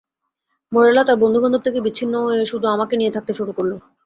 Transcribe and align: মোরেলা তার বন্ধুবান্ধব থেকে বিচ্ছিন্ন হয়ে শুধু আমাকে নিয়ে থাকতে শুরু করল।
মোরেলা 0.71 1.01
তার 1.03 1.17
বন্ধুবান্ধব 1.21 1.61
থেকে 1.63 1.79
বিচ্ছিন্ন 1.85 2.13
হয়ে 2.25 2.43
শুধু 2.51 2.65
আমাকে 2.67 2.93
নিয়ে 2.97 3.15
থাকতে 3.15 3.31
শুরু 3.33 3.51
করল। 3.57 3.71